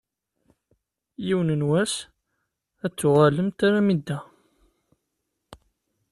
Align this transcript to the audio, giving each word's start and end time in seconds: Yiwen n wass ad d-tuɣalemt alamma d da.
Yiwen 1.25 1.49
n 1.59 1.67
wass 1.69 1.93
ad 2.85 2.91
d-tuɣalemt 2.93 3.59
alamma 3.67 3.93
d 3.97 4.01
da. 4.07 4.19